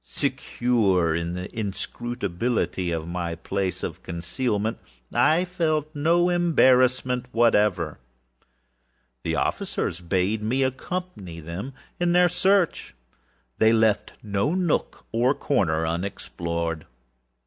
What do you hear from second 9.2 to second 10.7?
The officers bade me